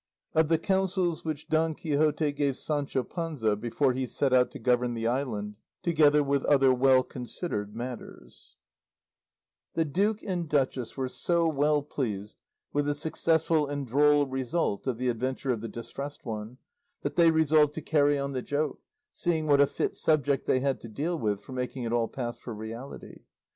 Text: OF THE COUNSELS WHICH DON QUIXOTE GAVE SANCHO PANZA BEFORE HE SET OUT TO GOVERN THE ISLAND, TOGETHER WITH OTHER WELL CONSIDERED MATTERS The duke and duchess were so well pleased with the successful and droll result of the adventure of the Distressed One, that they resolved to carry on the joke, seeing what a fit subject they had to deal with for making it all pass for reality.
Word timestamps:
OF 0.33 0.47
THE 0.47 0.57
COUNSELS 0.57 1.23
WHICH 1.23 1.47
DON 1.47 1.75
QUIXOTE 1.75 2.31
GAVE 2.31 2.57
SANCHO 2.57 3.03
PANZA 3.03 3.55
BEFORE 3.55 3.93
HE 3.93 4.07
SET 4.07 4.33
OUT 4.33 4.49
TO 4.49 4.57
GOVERN 4.57 4.95
THE 4.95 5.05
ISLAND, 5.05 5.57
TOGETHER 5.83 6.23
WITH 6.23 6.43
OTHER 6.45 6.73
WELL 6.73 7.03
CONSIDERED 7.03 7.75
MATTERS 7.75 8.55
The 9.75 9.85
duke 9.85 10.23
and 10.23 10.49
duchess 10.49 10.97
were 10.97 11.07
so 11.07 11.47
well 11.47 11.83
pleased 11.83 12.35
with 12.73 12.87
the 12.87 12.95
successful 12.95 13.67
and 13.67 13.85
droll 13.85 14.25
result 14.25 14.87
of 14.87 14.97
the 14.97 15.07
adventure 15.09 15.51
of 15.51 15.61
the 15.61 15.67
Distressed 15.67 16.25
One, 16.25 16.57
that 17.03 17.15
they 17.15 17.29
resolved 17.29 17.75
to 17.75 17.81
carry 17.83 18.17
on 18.17 18.31
the 18.31 18.41
joke, 18.41 18.79
seeing 19.11 19.45
what 19.45 19.61
a 19.61 19.67
fit 19.67 19.93
subject 19.95 20.47
they 20.47 20.61
had 20.61 20.81
to 20.81 20.87
deal 20.89 21.15
with 21.19 21.41
for 21.41 21.51
making 21.51 21.83
it 21.83 21.93
all 21.93 22.07
pass 22.07 22.35
for 22.37 22.55
reality. 22.55 23.25